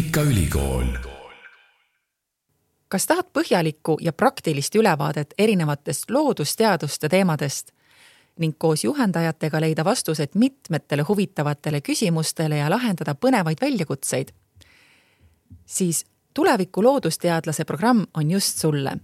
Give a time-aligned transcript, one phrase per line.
[0.00, 0.84] Tehnikaülikool.
[2.88, 7.70] kas tahad põhjalikku ja praktilist ülevaadet erinevatest loodusteaduste teemadest
[8.38, 14.28] ning koos juhendajatega leida vastused mitmetele huvitavatele küsimustele ja lahendada põnevaid väljakutseid?
[15.66, 16.04] siis
[16.34, 18.96] tuleviku loodusteadlase programm on just sulle.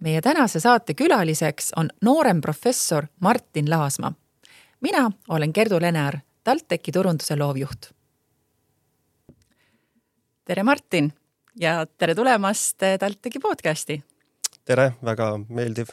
[0.00, 4.12] meie tänase saate külaliseks on noorem professor Martin Laasma.
[4.80, 7.93] mina olen Gerdu Lenear, TalTechi turunduse loovjuht
[10.44, 11.12] tere, Martin
[11.60, 14.02] ja tere tulemast TalTechi podcasti.
[14.64, 15.88] tere, väga meeldiv.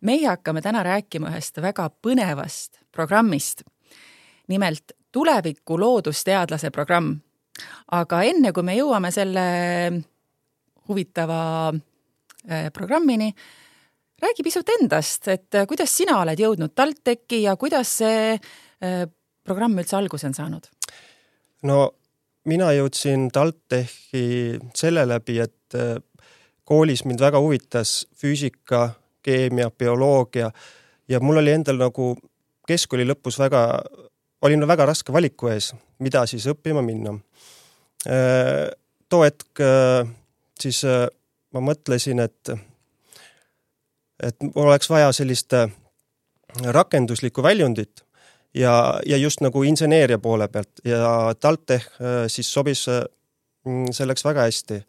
[0.00, 3.62] meie hakkame täna rääkima ühest väga põnevast programmist.
[4.48, 7.20] nimelt tuleviku loodusteadlase programm.
[7.92, 9.44] aga enne kui me jõuame selle
[10.88, 11.74] huvitava
[12.50, 13.34] äh, programmini,
[14.22, 18.40] räägi pisut endast, et äh, kuidas sina oled jõudnud TalTechi ja kuidas see
[19.44, 20.66] programm üldse alguse on saanud?
[21.62, 21.92] no
[22.46, 25.96] mina jõudsin TalTechi selle läbi, et äh,
[26.66, 28.88] koolis mind väga huvitas füüsika,
[29.26, 30.50] keemia, bioloogia
[31.08, 32.12] ja mul oli endal nagu
[32.66, 33.62] keskkooli lõpus väga,
[34.46, 35.72] olin väga raske valiku ees,
[36.02, 37.16] mida siis õppima minna.
[38.06, 38.70] Äh,
[39.10, 40.06] too hetk äh,
[40.60, 40.84] siis
[41.54, 42.54] ma mõtlesin, et,
[44.22, 45.54] et mul oleks vaja sellist
[46.56, 48.05] rakenduslikku väljundit
[48.54, 53.02] ja, ja just nagu inseneeria poole pealt ja TalTech äh, siis sobis äh,
[53.64, 54.80] mm, selleks väga hästi.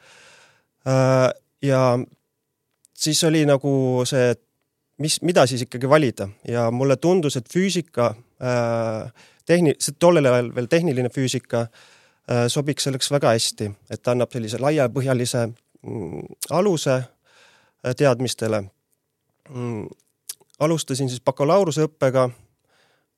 [0.88, 1.82] Äh, ja
[2.94, 4.42] siis oli nagu see, et
[4.98, 8.14] mis, mida siis ikkagi valida ja mulle tundus, et füüsika,
[9.46, 11.68] tehni-, tollel ajal veel tehniline füüsika
[12.50, 16.26] sobiks selleks väga hästi, et ta annab sellise laiapõhjalise mm,
[16.58, 16.98] aluse
[17.98, 18.64] teadmistele.
[19.50, 19.86] Mm,
[20.60, 22.28] alustasin siis bakalaureuseõppega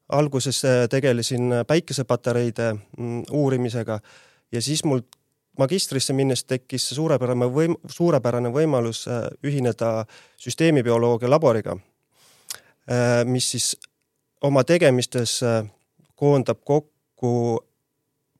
[0.09, 3.99] alguses äh, tegelesin äh, päikesepatareide mm, uurimisega
[4.52, 5.02] ja siis mul
[5.57, 10.05] magistrisse minnes tekkis suurepärane võim-, suurepärane võimalus äh, ühineda
[10.37, 11.77] süsteemibioloogia laboriga,
[13.30, 13.65] mis siis
[14.42, 15.36] oma tegemistes
[16.17, 17.59] koondab kokku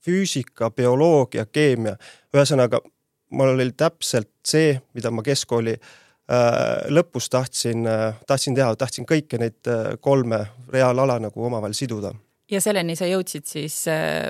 [0.02, 1.94] füüsika, bioloogia, keemia.
[2.34, 2.80] ühesõnaga,
[3.30, 5.92] mul oli täpselt see, mida ma keskkooli äh,
[6.94, 12.14] lõpus tahtsin, äh, tahtsin teha, tahtsin kõiki neid äh, kolme reaalala nagu omavahel siduda.
[12.52, 13.86] ja selleni sa jõudsid siis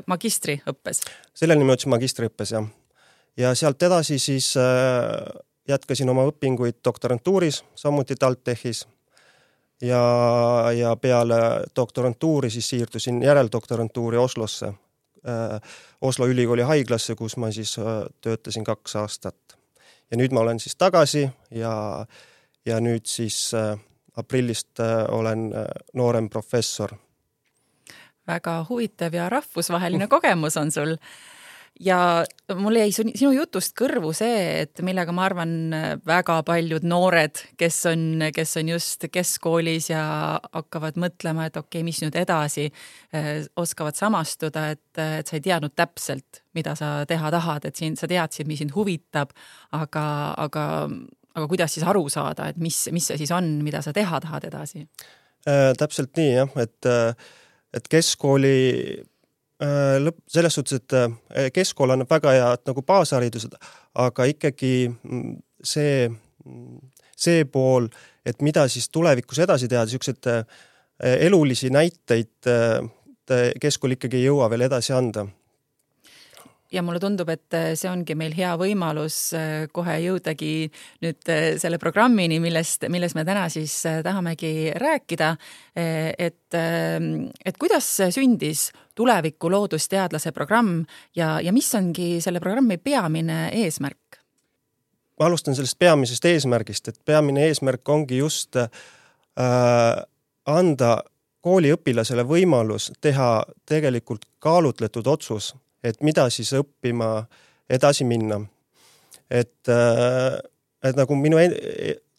[0.07, 1.01] magistriõppes?
[1.35, 2.69] selleni ma jõudsin magistriõppes, jah.
[3.37, 4.53] ja sealt edasi siis
[5.67, 8.87] jätkasin oma õpinguid doktorantuuris, samuti TalTechis.
[9.81, 10.03] ja,
[10.75, 14.73] ja peale doktorantuuri siis siirdusin järeldoktorantuuri Oslosse,
[16.01, 17.75] Oslo ülikooli haiglasse, kus ma siis
[18.21, 19.58] töötasin kaks aastat
[20.11, 22.05] ja nüüd ma olen siis tagasi ja,
[22.65, 23.77] ja nüüd siis äh,
[24.17, 26.95] aprillist äh, olen äh, noorem professor.
[28.27, 30.97] väga huvitav ja rahvusvaheline kogemus on sul
[31.79, 32.25] ja
[32.59, 35.51] mul jäi sinu jutust kõrvu see, et millega ma arvan,
[36.07, 40.03] väga paljud noored, kes on, kes on just keskkoolis ja
[40.53, 42.67] hakkavad mõtlema, et okei okay,, mis nüüd edasi,
[43.15, 43.29] eh,
[43.59, 48.09] oskavad samastuda, et, et sa ei teadnud täpselt, mida sa teha tahad, et siin sa
[48.11, 49.31] teadsid, mis sind huvitab,
[49.75, 50.05] aga,
[50.47, 50.65] aga,
[51.35, 54.49] aga kuidas siis aru saada, et mis, mis see siis on, mida sa teha tahad
[54.51, 54.83] edasi
[55.47, 55.71] äh,?
[55.79, 56.91] täpselt nii jah, et,
[57.77, 58.57] et keskkooli
[58.99, 59.18] Äh,
[59.59, 63.57] lõpp, selles suhtes, et äh, keskkool annab väga head nagu baasharidused,
[63.99, 65.33] aga ikkagi mm,
[65.63, 66.07] see,
[66.45, 66.77] mm,
[67.15, 67.89] see pool,
[68.25, 70.61] et mida siis tulevikus edasi teha, niisuguseid äh,
[70.99, 72.47] elulisi näiteid
[73.61, 75.23] keskkool ikkagi ei jõua veel edasi anda
[76.71, 80.69] ja mulle tundub, et äh, see ongi meil hea võimalus äh, kohe jõudagi
[81.03, 85.35] nüüd äh, selle programmini, millest, millest me täna siis tahamegi rääkida.
[85.75, 90.83] et, ähm, et kuidas sündis tuleviku loodusteadlase programm
[91.15, 94.19] ja, ja mis ongi selle programmi peamine eesmärk?
[95.19, 98.67] ma alustan sellest peamisest eesmärgist, et peamine eesmärk ongi just äh,
[100.45, 100.97] anda
[101.41, 107.23] kooliõpilasele võimalus teha tegelikult kaalutletud otsus et mida siis õppima
[107.69, 108.41] edasi minna.
[109.29, 110.39] et, äh,
[110.83, 111.37] et nagu minu,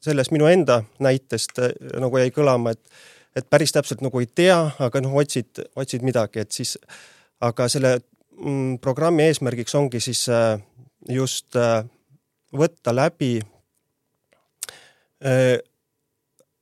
[0.00, 2.80] sellest minu enda näitest äh, nagu jäi kõlama, et,
[3.36, 6.76] et päris täpselt nagu ei tea, aga noh, otsid, otsid midagi, et siis,
[7.42, 7.96] aga selle
[8.38, 10.60] mm, programmi eesmärgiks ongi siis äh,
[11.08, 11.56] just
[12.52, 13.38] võtta läbi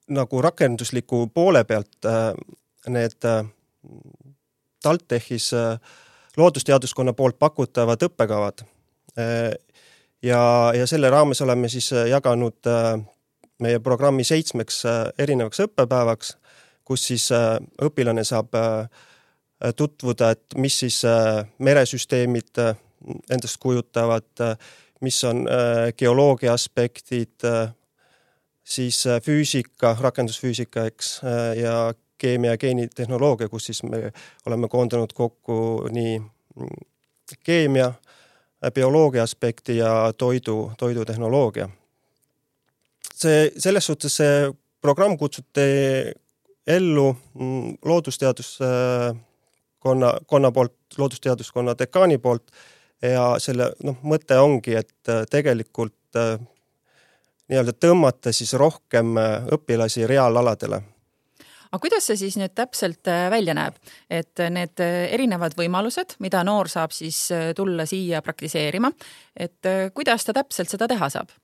[0.08, 2.08] nagu rakendusliku poole pealt
[2.90, 3.26] need
[4.82, 5.78] TalTechis äh,
[6.38, 8.64] loodusteaduskonna poolt pakutavad õppekavad.
[10.22, 13.00] ja, ja selle raames oleme siis jaganud äh,
[13.62, 16.36] meie programmi seitsmeks äh, erinevaks õppepäevaks,
[16.84, 18.54] kus siis äh, õpilane saab
[19.76, 21.00] tutvuda, et mis siis
[21.58, 22.60] meresüsteemid
[23.26, 24.44] endast kujutavad,
[25.02, 25.40] mis on
[25.98, 27.42] geoloogia aspektid,
[28.62, 31.08] siis füüsika, rakendusfüüsika, eks,
[31.58, 31.74] ja
[32.18, 34.12] keemia ja geenitehnoloogia, kus siis me
[34.46, 36.20] oleme koondanud kokku nii
[37.44, 37.92] keemia,
[38.74, 41.68] bioloogia aspekti ja toidu, toidutehnoloogia.
[43.14, 45.60] see, selles suhtes see programm kutsuti
[46.66, 52.50] ellu mm, loodusteaduskonna, konna poolt, loodusteaduskonna dekaani poolt
[53.02, 56.38] ja selle noh, mõte ongi, et äh, tegelikult äh,
[57.48, 60.82] nii-öelda tõmmata siis rohkem äh, õpilasi reaalaladele
[61.68, 63.76] aga kuidas see siis nüüd täpselt äh, välja näeb,
[64.10, 68.90] et need äh, erinevad võimalused, mida noor saab siis äh, tulla siia praktiseerima,
[69.36, 71.34] et kuidas ta täpselt seda teha saab?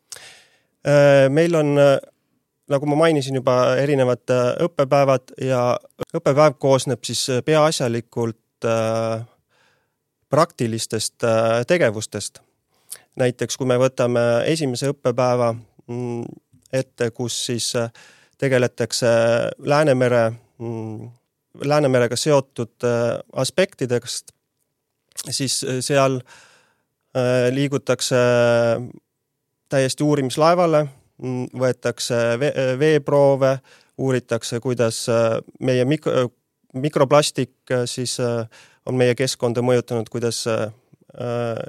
[1.33, 1.79] meil on,
[2.69, 4.29] nagu ma mainisin juba, erinevad
[4.67, 5.63] õppepäevad ja
[6.13, 8.69] õppepäev koosneb siis peaasjalikult
[10.29, 11.25] praktilistest
[11.71, 12.43] tegevustest.
[13.17, 16.29] näiteks kui me võtame esimese õppepäeva mm,
[16.75, 17.91] ette, kus siis äh,
[18.39, 19.07] tegeletakse
[19.59, 21.11] Läänemere, mm,
[21.65, 24.33] Läänemerega seotud äh, aspektidest,
[25.31, 28.17] siis äh, seal äh, liigutakse
[29.69, 30.85] täiesti uurimislaevale,
[31.23, 32.21] mm, võetakse
[32.79, 33.59] veeproove,
[33.99, 35.07] uuritakse, kuidas
[35.63, 36.29] meie mikro,
[36.75, 38.17] mikroplastik siis
[38.87, 40.41] on meie keskkonda mõjutanud, kuidas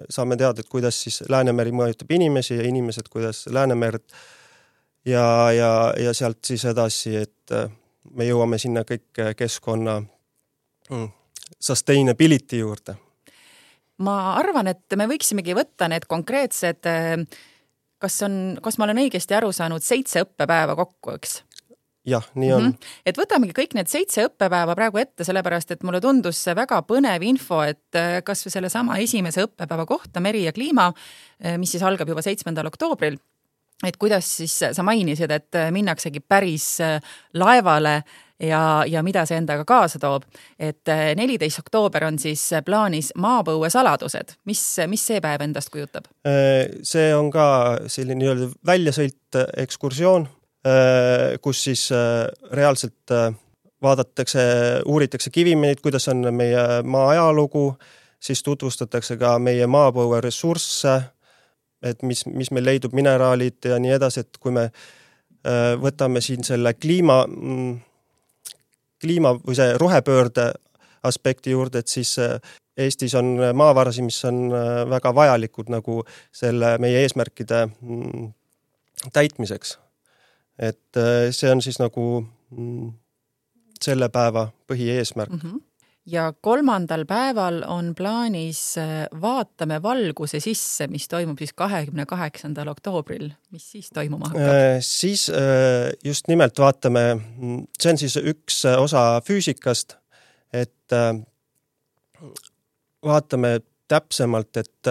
[0.09, 4.01] saame teada, et kuidas siis Läänemeri mõjutab inimesi ja inimesed, kuidas Läänemerd
[5.05, 7.69] ja, ja, ja sealt siis edasi, et äh,
[8.15, 11.09] me jõuame sinna kõik äh, keskkonna mm,
[11.59, 12.97] sustainability juurde.
[13.97, 17.17] ma arvan, et me võiksimegi võtta need konkreetsed, äh,
[18.01, 21.43] kas on, kas ma olen õigesti aru saanud, seitse õppepäeva kokku, eks?
[22.05, 22.71] jah, nii on mm.
[22.73, 22.97] -hmm.
[23.05, 27.23] et võtamegi kõik need seitse õppepäeva praegu ette, sellepärast et mulle tundus see väga põnev
[27.25, 30.91] info, et kasvõi sellesama esimese õppepäeva kohta Meri ja kliima,
[31.57, 33.17] mis siis algab juba seitsmendal oktoobril
[33.83, 36.99] et kuidas siis sa mainisid, et minnaksegi päris äh,
[37.33, 38.01] laevale
[38.39, 40.23] ja, ja mida see endaga kaasa toob.
[40.59, 46.07] et äh, neliteist oktoober on siis plaanis maapõuesaladused, mis, mis see päev endast kujutab?
[46.27, 47.47] Äh, see on ka
[47.87, 50.29] selline nii-öelda väljasõit, ekskursioon,
[51.45, 51.81] kus siis
[52.57, 53.11] reaalselt
[53.85, 54.45] vaadatakse,
[54.89, 57.67] uuritakse kivimineid, kuidas on meie maa ajalugu,
[58.17, 60.95] siis tutvustatakse ka meie maapõueressursse
[61.85, 66.43] et mis, mis meil leidub, mineraalid ja nii edasi, et kui me äh, võtame siin
[66.47, 67.73] selle kliima, mm,
[69.01, 70.51] kliima või see rohepöörde
[71.05, 72.37] aspekti juurde, et siis äh,
[72.75, 76.01] Eestis on maavarasid, mis on äh, väga vajalikud nagu
[76.35, 78.27] selle meie eesmärkide mm,
[79.15, 79.77] täitmiseks.
[80.59, 80.97] et
[81.35, 82.91] see on siis nagu mm,
[83.83, 85.39] selle päeva põhieesmärk mm.
[85.39, 85.63] -hmm
[86.05, 93.29] ja kolmandal päeval on plaanis äh, Vaatame valguse sisse, mis toimub siis kahekümne kaheksandal oktoobril.
[93.51, 94.41] mis siis toimuma hakkab?
[94.41, 97.05] Äh, siis äh, just nimelt vaatame,
[97.79, 99.97] see on siis üks osa füüsikast,
[100.53, 100.93] et
[103.05, 104.89] vaatame täpsemalt, et,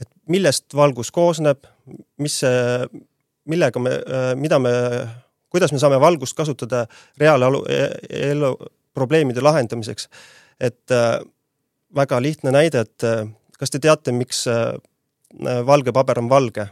[0.00, 1.66] et millest valgus koosneb,
[2.18, 2.40] mis
[3.50, 3.92] millega me,
[4.38, 4.72] mida me,
[5.50, 6.84] kuidas me saame valgust kasutada
[7.20, 8.52] reaalalu, e-, elu,
[8.94, 10.08] probleemide lahendamiseks.
[10.60, 11.20] et äh,
[11.94, 13.26] väga lihtne näide, et äh,
[13.58, 14.74] kas te teate, miks äh,
[15.66, 16.68] valge paber on valge?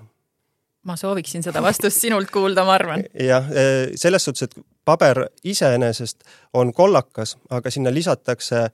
[0.82, 3.04] ma sooviksin seda vastust sinult kuulda, ma arvan.
[3.14, 3.46] jah,
[3.94, 6.24] selles suhtes, et paber iseenesest
[6.58, 8.64] on kollakas, aga sinna lisatakse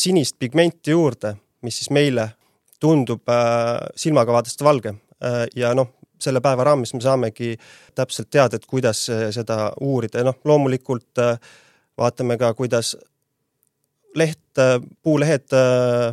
[0.00, 2.30] sinist pigmenti juurde, mis siis meile
[2.80, 3.28] tundub
[3.96, 4.94] silmaga vaadates valge.
[5.56, 7.52] ja noh, selle päeva raames me saamegi
[7.94, 9.04] täpselt teada, et kuidas
[9.36, 11.36] seda uurida ja noh, loomulikult äh,
[11.98, 12.94] vaatame ka, kuidas
[14.14, 14.40] leht,
[15.02, 15.54] puulehed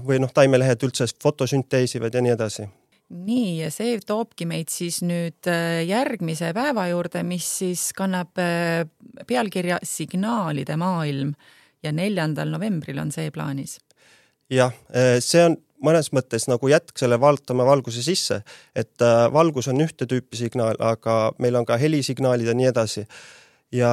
[0.05, 2.67] või noh, taimelehed üldse fotosünteesivad ja nii edasi.
[3.11, 8.87] nii, ja see toobki meid siis nüüd äh, järgmise päeva juurde, mis siis kannab äh,
[9.27, 11.33] pealkirja Signaalide maailm
[11.83, 13.79] ja neljandal novembril on see plaanis.
[14.49, 18.41] jah, äh, see on mõnes mõttes nagu jätk selle vaatame valguse sisse,
[18.75, 19.01] et
[19.33, 23.05] valgus on ühte tüüpi signaal, aga meil on ka helisignaalid ja nii edasi
[23.71, 23.91] ja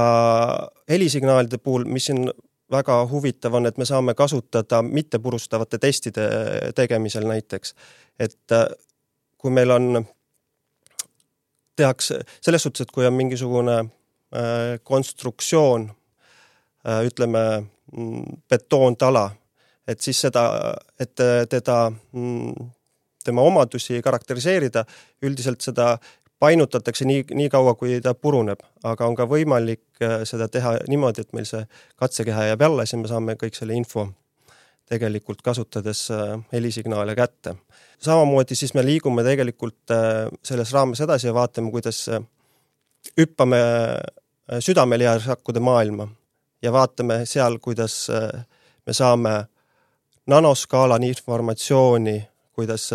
[0.89, 2.31] helisignaalide puhul, mis siin
[2.71, 6.29] väga huvitav on, et me saame kasutada mittepurustavate testide
[6.75, 7.75] tegemisel näiteks.
[8.19, 8.67] et äh,
[9.39, 10.07] kui meil on,
[11.77, 15.91] tehakse selles suhtes, et kui on mingisugune äh, konstruktsioon,
[16.89, 17.45] äh, ütleme
[17.93, 19.31] mm, betoontala,
[19.89, 21.15] et siis seda, et
[21.49, 22.71] teda, mm,
[23.25, 24.85] tema omadusi karakteriseerida,
[25.23, 25.95] üldiselt seda
[26.41, 31.27] painutatakse nii, nii kaua, kui ta puruneb, aga on ka võimalik äh, seda teha niimoodi,
[31.27, 31.65] et meil see
[31.97, 34.09] katsekeha jääb alles ja me saame kõik selle info
[34.89, 36.07] tegelikult kasutades
[36.53, 37.55] helisignaale kätte.
[38.01, 39.93] samamoodi siis me liigume tegelikult
[40.43, 42.07] selles raames edasi ja vaatame, kuidas
[43.21, 43.59] hüppame
[44.65, 46.09] südamelihasrakkude maailma
[46.63, 48.09] ja vaatame seal, kuidas
[48.87, 49.45] me saame
[50.27, 52.91] nanoskaalani informatsiooni, kuidas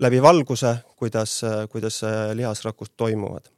[0.00, 1.40] läbi valguse, kuidas,
[1.70, 2.00] kuidas
[2.34, 3.50] lihasrakud toimuvad.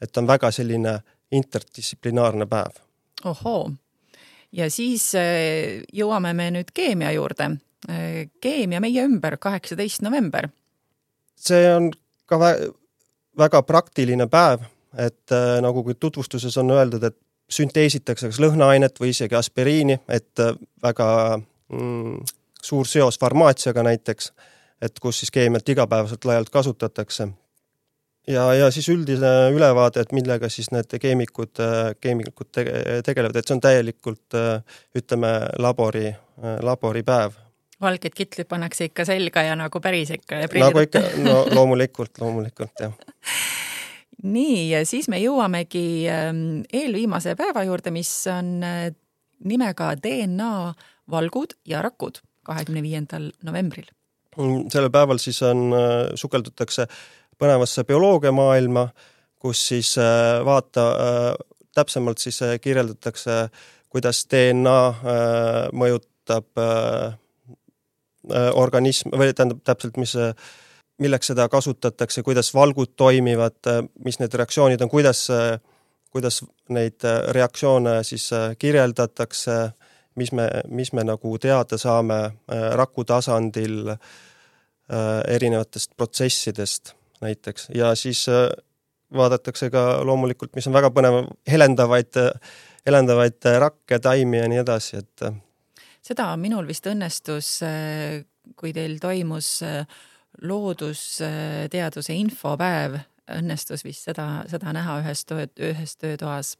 [0.00, 1.00] et on väga selline
[1.32, 2.80] interdistsiplinaarne päev.
[3.24, 3.70] ohoo,
[4.52, 7.50] ja siis äh, jõuame me nüüd keemia juurde.
[7.88, 10.48] Äh, keemia meie ümber, kaheksateist november.
[11.36, 11.90] see on
[12.26, 12.52] ka vä
[13.38, 14.66] väga praktiline päev,
[14.98, 17.16] et äh, nagu tutvustuses on öeldud, et
[17.50, 20.38] sünteesitakse kas lõhnaainet või isegi aspiriini, et
[20.82, 21.40] väga
[21.72, 22.18] mm,
[22.62, 24.32] suur seos farmaatsiaga näiteks
[24.82, 27.28] et kus siis keemiat igapäevaselt laialt kasutatakse.
[28.28, 31.60] ja, ja siis üldine ülevaade, et millega siis need keemikud,
[32.00, 34.40] keemikud tege, tegelevad, et see on täielikult
[34.96, 36.10] ütleme, labori,
[36.62, 37.38] laboripäev.
[37.80, 40.44] valged kitlid pannakse ikka selga ja nagu päris ikka.
[40.58, 42.94] nagu ikka, no loomulikult, loomulikult jah
[44.22, 48.90] nii, ja siis me jõuamegi ähm, eelviimase päeva juurde, mis on äh,
[49.44, 50.74] nimega DNA
[51.10, 53.88] valgud ja rakud kahekümne viiendal novembril
[54.36, 56.86] sellel päeval siis on, äh, sukeldutakse
[57.40, 58.88] põnevasse bioloogiamaailma,
[59.40, 63.48] kus siis äh, vaata, äh, täpsemalt siis kirjeldatakse,
[63.90, 64.78] kuidas DNA
[65.70, 66.58] mõjutab
[68.58, 70.16] organism või tähendab täpselt, mis,
[70.98, 73.70] milleks seda kasutatakse, kuidas valgud toimivad,
[74.04, 75.24] mis need reaktsioonid on, kuidas,
[76.10, 76.42] kuidas
[76.74, 77.06] neid
[77.38, 79.60] reaktsioone siis kirjeldatakse
[80.20, 83.98] mis me, mis me nagu teada saame äh, raku tasandil äh,
[85.34, 88.48] erinevatest protsessidest näiteks ja siis äh,
[89.16, 92.18] vaadatakse ka loomulikult, mis on väga põnev, helendavaid,
[92.86, 95.24] helendavaid rakke, taimi ja nii edasi, et.
[96.06, 97.48] seda minul vist õnnestus,
[98.54, 99.48] kui teil toimus
[100.46, 103.00] loodusteaduse infopäev,
[103.34, 106.54] õnnestus vist seda, seda näha ühes töö, ühes töötoas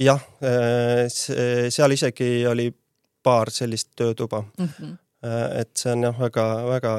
[0.00, 2.70] jah, äh, seal isegi oli
[3.22, 4.68] paar sellist töötuba mm.
[4.68, 4.96] -hmm.
[5.60, 6.94] et see on jah, väga-väga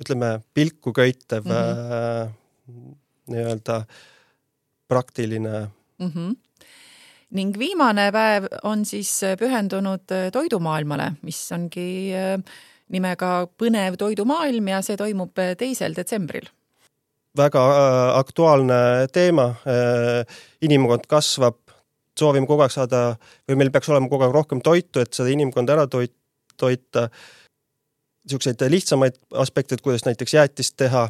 [0.00, 2.94] ütleme, pilku köitev mm -hmm.
[3.26, 3.84] nii-öelda
[4.88, 5.68] praktiline
[5.98, 6.10] mm.
[6.10, 6.34] -hmm
[7.34, 12.12] ning viimane päev on siis pühendunud toidumaailmale, mis ongi
[12.88, 16.46] nimega Põnev toidumaailm ja see toimub teisel detsembril.
[17.36, 17.62] väga
[18.18, 19.54] aktuaalne teema.
[20.62, 21.63] inimkond kasvab
[22.18, 23.00] soovime kogu aeg saada
[23.48, 26.14] või meil peaks olema kogu aeg rohkem toitu, et seda inimkonda ära toit,
[26.56, 27.08] toita.
[28.24, 31.08] niisuguseid lihtsamaid aspekte, et kuidas näiteks jäätist teha,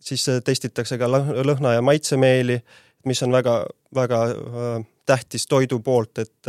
[0.00, 2.60] siis testitakse ka lõhna- ja maitsemeeli,
[3.04, 6.48] mis on väga, väga äh, tähtis toidu poolt, et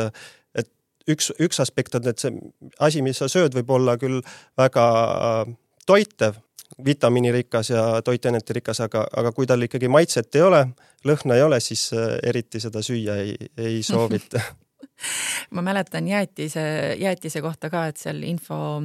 [0.56, 0.70] et
[1.10, 2.32] üks, üks aspekt on, et see
[2.80, 4.22] asi, mis sa sööd, võib olla küll
[4.58, 5.54] väga äh,
[5.86, 6.40] toitev,
[6.86, 10.66] vitamiinirikas ja toitainetirikas, aga, aga kui tal ikkagi maitset ei ole,
[11.08, 14.42] lõhna ei ole, siis äh, eriti seda süüa ei, ei soovita
[15.56, 18.82] ma mäletan jäätise, jäätise kohta ka, et seal info,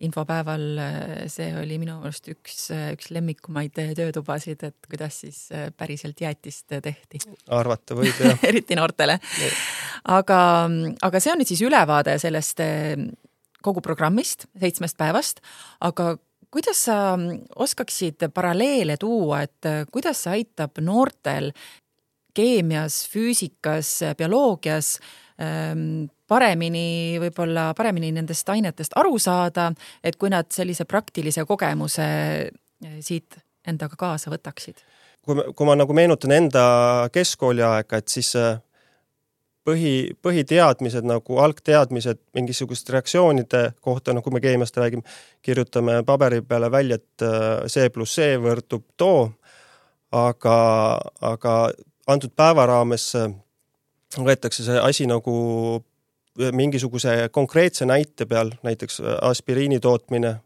[0.00, 6.20] infopäeval äh, see oli minu arust üks, üks lemmikumaid töötubasid, et kuidas siis äh, päriselt
[6.20, 7.22] jäätist tehti.
[7.48, 9.18] arvata võib, jah eriti noortele.
[10.04, 10.40] aga,
[11.02, 12.62] aga see on nüüd siis ülevaade sellest
[13.66, 15.42] kogu programmist, seitsmest päevast,
[15.82, 16.14] aga
[16.50, 21.52] kuidas sa mm, oskaksid paralleele tuua, et äh, kuidas see aitab noortel
[22.36, 24.96] keemias, füüsikas, bioloogias
[25.40, 29.70] ähm, paremini, võib-olla paremini nendest ainetest aru saada,
[30.04, 32.06] et kui nad sellise praktilise kogemuse
[32.50, 34.84] äh, siit endaga kaasa võtaksid?
[35.26, 36.66] kui, kui ma nagu meenutan enda
[37.14, 38.60] keskkooli aega, et siis äh,
[39.66, 45.04] põhi, põhiteadmised nagu algteadmised mingisuguste reaktsioonide kohta, noh, kui me keemiast räägime,
[45.44, 49.26] kirjutame paberi peale välja, et äh, C pluss C võrdub too,
[50.14, 50.58] aga,
[51.32, 51.56] aga
[52.12, 53.32] antud päeva raames äh,
[54.16, 55.34] võetakse see asi nagu
[55.80, 60.38] äh, mingisuguse konkreetse näite peal, näiteks aspiriini tootmine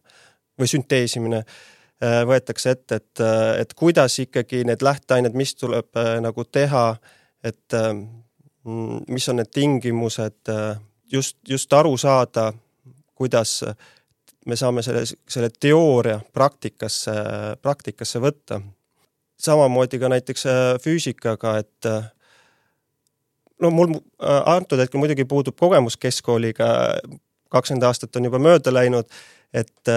[0.61, 1.39] või sünteesimine,
[2.01, 3.21] võetakse ette, et,
[3.61, 6.85] et kuidas ikkagi need lähteained, mis tuleb nagu teha,
[7.45, 7.77] et
[9.09, 10.81] mis on need tingimused, äh,
[11.13, 12.53] just, just aru saada,
[13.15, 13.65] kuidas
[14.47, 17.13] me saame selle, selle teooria praktikasse,
[17.63, 18.61] praktikasse võtta.
[19.41, 22.11] samamoodi ka näiteks äh, füüsikaga, et äh,
[23.61, 23.95] no mul
[24.45, 26.67] antud hetkel muidugi puudub kogemus keskkooliga,
[27.49, 29.09] kakskümmend aastat on juba mööda läinud,
[29.53, 29.89] et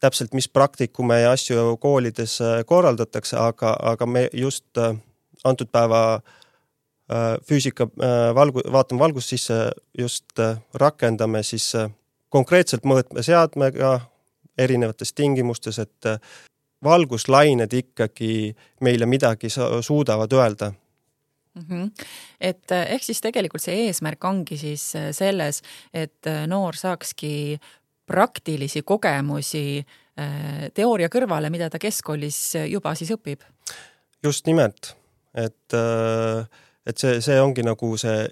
[0.00, 4.78] täpselt, mis praktikume ja asju koolides korraldatakse, aga, aga me just
[5.44, 6.39] antud päeva Äh,
[7.46, 11.72] füüsika äh, valgu-, vaatame valgust sisse, just äh, rakendame siis
[12.30, 13.96] konkreetselt mõõtmeseadmega
[14.58, 16.20] erinevates tingimustes, et äh,
[16.84, 18.54] valguslained ikkagi
[18.86, 21.64] meile midagi suudavad öelda mm.
[21.68, 21.90] -hmm.
[22.40, 25.62] et äh, ehk siis tegelikult see eesmärk ongi siis selles,
[25.94, 27.60] et noor saakski
[28.06, 29.84] praktilisi kogemusi
[30.74, 33.40] teooria kõrvale, mida ta keskkoolis juba siis õpib.
[34.22, 34.96] just nimelt,
[35.34, 35.72] et,
[36.86, 38.24] et see, see ongi nagu see,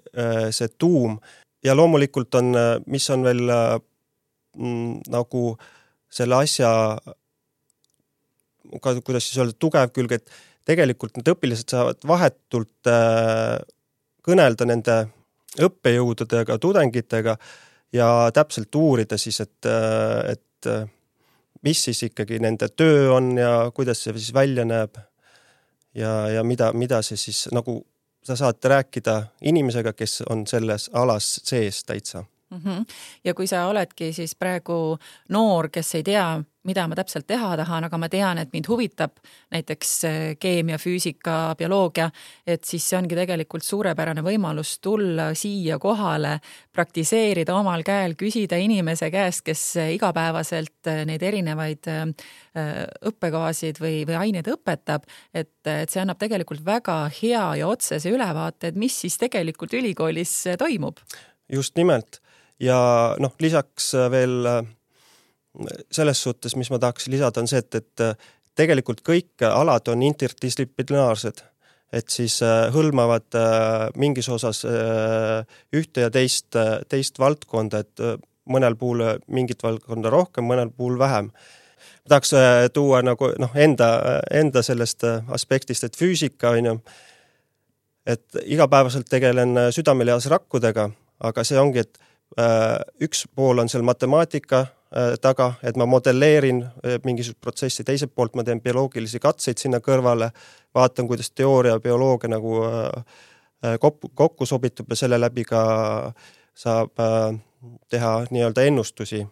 [0.54, 1.18] see tuum
[1.64, 2.54] ja loomulikult on,
[2.86, 5.42] mis on veel mm, nagu
[6.08, 6.70] selle asja
[9.04, 10.30] kuidas siis öelda, tugev külg, et
[10.68, 13.56] tegelikult need õpilased saavad vahetult äh,
[14.24, 14.98] kõnelda nende
[15.64, 17.36] õppejõududega, tudengitega
[17.96, 20.88] ja täpselt uurida siis, et, äh, et äh,
[21.64, 24.98] mis siis ikkagi nende töö on ja kuidas see siis välja näeb.
[25.94, 27.80] ja, ja mida, mida see siis nagu
[28.28, 32.60] sa saad rääkida inimesega, kes on selles alas sees täitsa mm.
[32.64, 32.84] -hmm.
[33.24, 37.86] ja kui sa oledki siis praegu noor, kes ei tea, mida ma täpselt teha tahan,
[37.86, 39.20] aga ma tean, et mind huvitab
[39.54, 42.10] näiteks äh, keemia, füüsika, bioloogia,
[42.46, 46.38] et siis see ongi tegelikult suurepärane võimalus tulla siia kohale,
[46.74, 51.86] praktiseerida omal käel, küsida inimese käest, kes äh, igapäevaselt äh, neid erinevaid
[52.58, 58.72] õppekavasid või, või aineid õpetab, et, et see annab tegelikult väga hea ja otsese ülevaate,
[58.72, 60.98] et mis siis tegelikult ülikoolis toimub.
[61.48, 62.18] just nimelt
[62.60, 62.78] ja
[63.18, 64.46] noh, lisaks veel
[65.90, 70.02] selles suhtes, mis ma tahaks lisada, on see, et, et äh, tegelikult kõik alad on
[70.06, 71.42] interdistsiplinaarsed,
[71.94, 74.64] et siis äh, hõlmavad äh, mingis osas
[75.74, 76.56] ühte ja teist,
[76.88, 78.04] teist valdkonda, et
[78.48, 81.32] mõnel puhul mingit valdkonda rohkem, mõnel puhul vähem.
[81.32, 82.32] ma tahaks
[82.72, 83.88] tuua nagu noh, enda,
[84.30, 86.78] enda sellest aspektist, et füüsika on ju,
[88.06, 90.88] et igapäevaselt tegelen südamelihasrakkudega,
[91.20, 92.07] aga see ongi, et
[93.00, 94.66] üks pool on seal matemaatika
[94.96, 99.82] Äh, taga, et ma modelleerin äh, mingisugust protsessi, teiselt poolt ma teen bioloogilisi katseid sinna
[99.84, 100.30] kõrvale,
[100.72, 103.18] vaatan, kuidas teooria ja bioloogia nagu äh,
[103.82, 105.60] kokku, kokku sobitub ja selle läbi ka
[106.56, 106.96] saab
[107.92, 109.26] teha nii-öelda ennustusi.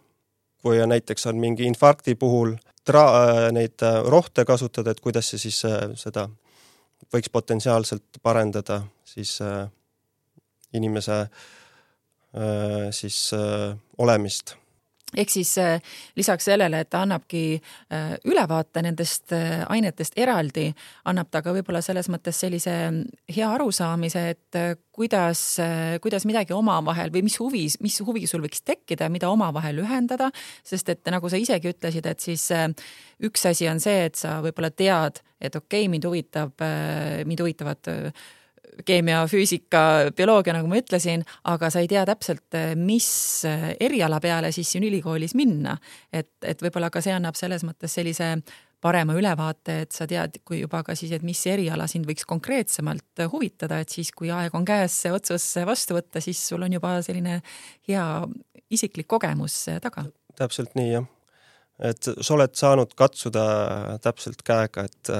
[0.63, 2.53] kui näiteks on mingi infarkti puhul
[2.85, 5.63] tra-, neid rohte kasutada, et kuidas see siis
[5.95, 6.29] seda
[7.15, 9.39] võiks potentsiaalselt parendada siis
[10.73, 11.27] inimese
[12.93, 13.31] siis
[13.99, 14.57] olemist.
[15.15, 15.79] Ehk siis äh,
[16.19, 20.67] lisaks sellele, et ta annabki äh, ülevaate nendest äh, ainetest eraldi,
[21.07, 24.59] annab ta ka võib-olla selles mõttes sellise mm, hea arusaamise, et
[24.97, 25.45] kuidas,
[26.03, 30.33] kuidas midagi omavahel või mis huvi, mis huvi sul võiks tekkida, mida omavahel ühendada,
[30.67, 32.49] sest et nagu sa isegi ütlesid, et siis
[33.23, 36.67] üks asi on see, et sa võib-olla tead, et okei okay,, mind huvitab,
[37.29, 37.93] mind huvitavad
[38.87, 43.09] keemia, füüsika, bioloogia, nagu ma ütlesin, aga sa ei tea täpselt, mis
[43.81, 45.77] eriala peale siis siin ülikoolis minna.
[46.13, 48.35] et, et võib-olla ka see annab selles mõttes sellise
[48.81, 53.25] parema ülevaate, et sa tead, kui juba ka siis, et mis eriala sind võiks konkreetsemalt
[53.33, 56.97] huvitada, et siis, kui aeg on käes see otsus vastu võtta, siis sul on juba
[57.07, 57.41] selline
[57.89, 58.05] hea
[58.71, 60.07] isiklik kogemus taga.
[60.37, 61.09] täpselt nii, jah.
[61.91, 63.47] et sa oled saanud katsuda
[64.05, 65.13] täpselt käega, et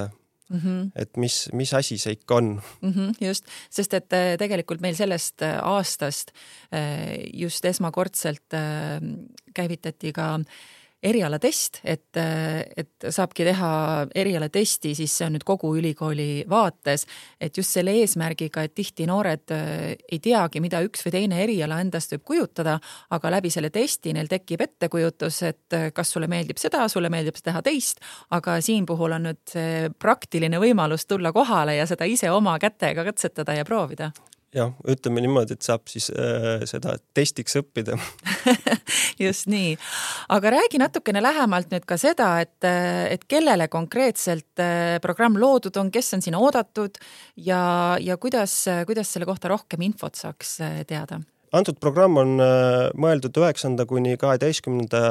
[0.49, 0.91] Mm -hmm.
[0.95, 2.89] et mis, mis asi see ikka on mm.
[2.89, 6.31] -hmm, just, sest et äh, tegelikult meil sellest äh, aastast
[6.73, 8.55] äh, just esmakordselt
[9.53, 10.45] käivitati ka äh,
[11.03, 13.69] erialatest, et, et saabki teha
[14.17, 17.05] erialatesti, siis see on nüüd kogu ülikooli vaates,
[17.41, 21.79] et just selle eesmärgiga, et tihti noored äh, ei teagi, mida üks või teine eriala
[21.83, 22.79] endast võib kujutada,
[23.13, 27.37] aga läbi selle testi neil tekib ettekujutus, et äh, kas sulle meeldib seda, sulle meeldib
[27.43, 28.01] teha teist,
[28.33, 33.05] aga siin puhul on nüüd see praktiline võimalus tulla kohale ja seda ise oma kätega
[33.05, 34.11] katsetada ja proovida
[34.55, 37.97] jah, ütleme niimoodi, et saab siis äh, seda testiks õppida
[39.25, 39.75] just nii,
[40.33, 45.91] aga räägi natukene lähemalt nüüd ka seda, et, et kellele konkreetselt äh, programm loodud on,
[45.93, 46.99] kes on sinna oodatud
[47.35, 47.61] ja,
[48.01, 51.21] ja kuidas, kuidas selle kohta rohkem infot saaks äh, teada?
[51.55, 55.01] antud programm on äh, mõeldud üheksanda kuni kaheteistkümnenda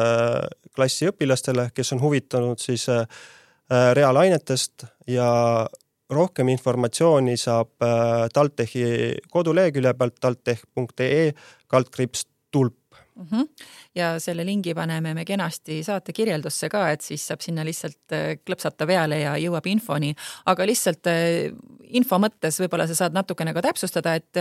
[0.76, 2.88] klassi õpilastele, kes on huvitunud siis
[3.66, 5.26] reaalainetest ja
[6.10, 8.86] rohkem informatsiooni saab äh, TalTechi
[9.32, 11.32] kodulehekülje pealt taltech.ee
[11.66, 12.78] kaldkriips tulp
[13.16, 13.26] mm.
[13.30, 13.48] -hmm.
[13.96, 18.28] Ja selle lingi paneme me kenasti saate kirjeldusse ka, et siis saab sinna lihtsalt äh,
[18.44, 20.12] klõpsata peale ja jõuab infoni,
[20.52, 21.50] aga lihtsalt äh,
[21.96, 24.40] info mõttes võib-olla sa saad natukene ka täpsustada, et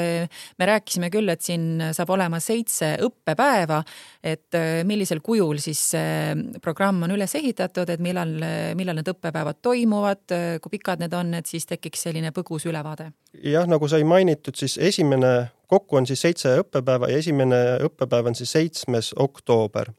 [0.58, 3.84] me rääkisime küll, et siin saab olema seitse õppepäeva,
[4.26, 4.58] et
[4.90, 6.34] millisel kujul siis see
[6.66, 8.34] programm on üles ehitatud, et millal,
[8.78, 10.26] millal need õppepäevad toimuvad,
[10.64, 13.12] kui pikad need on, et siis tekiks selline põgus ülevaade?
[13.44, 15.36] jah, nagu sai mainitud, siis esimene
[15.68, 19.12] kokku on siis seitse õppepäeva ja esimene õppepäev on siis seitsmes
[19.46, 19.94] oktoober.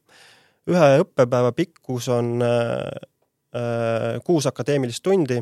[0.67, 2.41] ühe õppepäeva pikkus on
[4.27, 5.39] kuus akadeemilist tundi.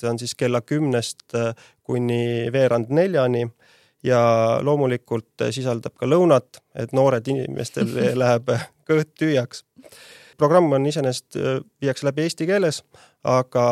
[0.00, 1.34] see on siis kella kümnest
[1.82, 3.48] kuni veerand neljani
[4.04, 4.20] ja
[4.62, 7.90] loomulikult sisaldab ka lõunat, et noored inimestel
[8.22, 8.54] läheb
[8.86, 9.64] kõht tühjaks.
[10.38, 11.36] programm on iseenesest,
[11.80, 12.84] viiakse läbi eesti keeles,
[13.24, 13.66] aga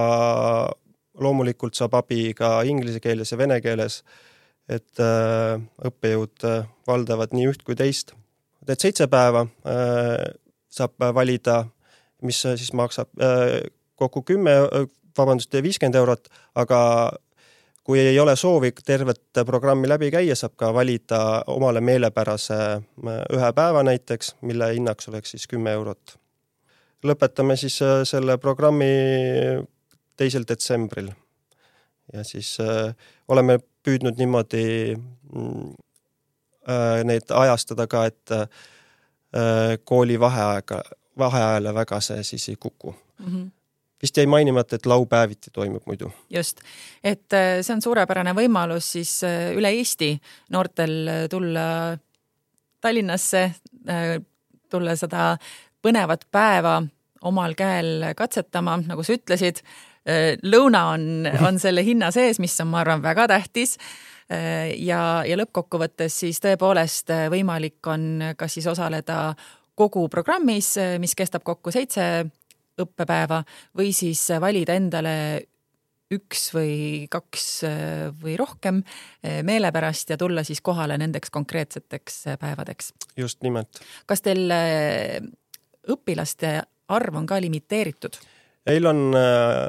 [1.21, 4.03] loomulikult saab abi ka inglise keeles ja vene keeles.
[4.65, 8.15] et äh, õppejõud äh, valdavad nii üht kui teist.
[8.69, 10.35] Et seitse päeva äh,
[10.71, 11.65] saab valida,
[12.23, 13.61] mis siis maksab äh,
[13.97, 14.57] kokku kümme,
[15.19, 16.81] vabandust, viiskümmend eurot, aga
[17.85, 21.21] kui ei ole soovi tervet programmi läbi käia, saab ka valida
[21.53, 26.19] omale meelepärase äh, ühe päeva näiteks, mille hinnaks oleks siis kümme eurot.
[27.05, 28.89] lõpetame siis äh, selle programmi
[30.17, 31.13] teisel detsembril.
[32.13, 32.95] ja siis äh,
[33.29, 35.84] oleme püüdnud niimoodi mm, äh,
[37.05, 38.47] neid ajastada ka, et äh,
[39.85, 40.83] kooli vaheaega,
[41.19, 43.27] vaheajale väga see siis ei kuku mm.
[43.27, 43.51] -hmm
[44.05, 46.13] vist jäi mainimata, et laupäeviti toimub muidu.
[46.31, 46.61] just,
[47.05, 50.11] et äh, see on suurepärane võimalus siis äh, üle Eesti
[50.53, 51.97] noortel äh, tulla
[52.85, 53.47] Tallinnasse,
[54.69, 55.39] tulla seda
[55.83, 56.83] põnevat päeva
[57.25, 59.63] omal käel katsetama, nagu sa ütlesid.
[60.45, 61.07] lõuna on,
[61.49, 63.79] on selle hinna sees, mis on, ma arvan, väga tähtis
[64.31, 69.35] ja, ja lõppkokkuvõttes siis tõepoolest võimalik on kas siis osaleda
[69.77, 72.25] kogu programmis, mis kestab kokku seitse
[72.81, 73.43] õppepäeva
[73.77, 75.17] või siis valida endale
[76.15, 77.47] üks või kaks
[78.23, 78.83] või rohkem
[79.23, 82.93] meelepärast ja tulla siis kohale nendeks konkreetseteks päevadeks.
[83.17, 83.81] just nimelt.
[84.07, 85.21] kas teil äh,
[85.91, 88.19] õpilaste arv on ka limiteeritud?
[88.69, 89.69] meil on äh,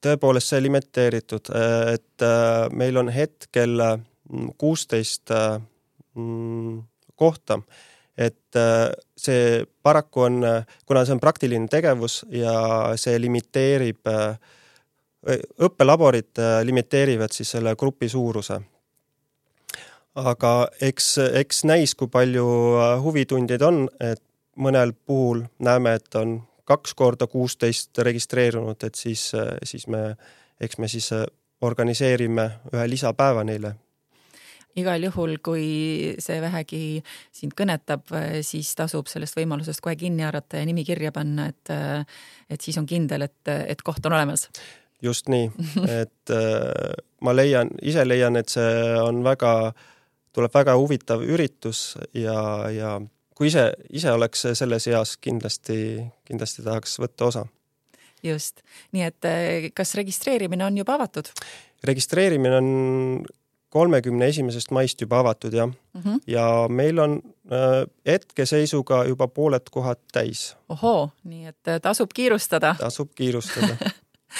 [0.00, 2.26] tõepoolest see limiteeritud, äh, et
[2.72, 3.80] meil on hetkel
[4.60, 5.32] kuusteist
[6.14, 6.82] mm,
[7.16, 7.58] kohta
[8.20, 10.42] et äh, see paraku on,
[10.86, 12.52] kuna see on praktiline tegevus ja
[13.00, 18.60] see limiteerib, äh, õppelaborid äh, limiteerivad siis selle grupi suuruse.
[20.20, 21.06] aga eks,
[21.38, 22.44] eks näis, kui palju
[23.00, 24.20] huvitundeid on, et
[24.58, 26.34] mõnel puhul näeme, et on
[26.70, 29.30] kaks korda kuusteist registreerunud, et siis,
[29.66, 30.14] siis me,
[30.60, 31.10] eks me siis
[31.66, 33.74] organiseerime ühe lisapäeva neile
[34.78, 36.82] igal juhul, kui see vähegi
[37.34, 38.06] sind kõnetab,
[38.46, 41.72] siis tasub sellest võimalusest kohe kinni haarata ja nimi kirja panna, et,
[42.50, 44.48] et siis on kindel, et, et koht on olemas.
[45.02, 45.48] just nii,
[46.02, 46.92] et äh,
[47.24, 49.72] ma leian, ise leian, et see on väga,
[50.36, 52.98] tuleb väga huvitav üritus ja, ja
[53.40, 55.80] kui ise, ise oleks selles eas, kindlasti,
[56.28, 57.46] kindlasti tahaks võtta osa
[58.22, 58.60] just,
[58.92, 61.30] nii et äh, kas registreerimine on juba avatud?
[61.88, 62.68] registreerimine on
[63.72, 66.20] kolmekümne esimesest maist juba avatud jah mm, -hmm.
[66.26, 70.56] ja meil on äh, hetkeseisuga juba pooled kohad täis.
[70.68, 72.74] ohoo, nii et äh, tasub kiirustada.
[72.78, 73.76] tasub kiirustada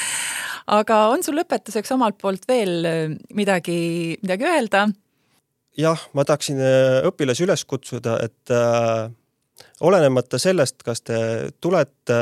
[0.78, 2.84] aga on sul lõpetuseks omalt poolt veel
[3.34, 4.88] midagi, midagi öelda?
[5.78, 9.10] Jah, ma tahaksin äh, õpilasi üles kutsuda, et äh,
[9.80, 11.18] olenemata sellest, kas te
[11.60, 12.20] tulete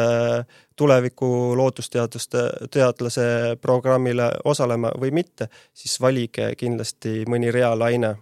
[0.76, 8.16] tuleviku loodusteaduste, teadlase programmile osalema või mitte, siis valige kindlasti mõni reaalaine.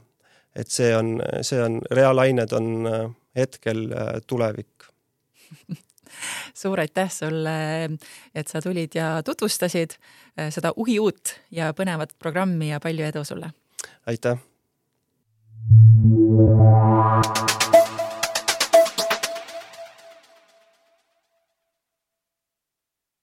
[0.57, 4.89] et see on, see on, reaalained on äh, hetkel äh, tulevik
[6.63, 7.57] suur aitäh sulle,
[8.35, 9.99] et sa tulid ja tutvustasid
[10.41, 13.53] äh, seda uhiuut ja põnevat programmi ja palju edu sulle!
[14.07, 14.56] aitäh!
[16.09, 17.56] Thank you.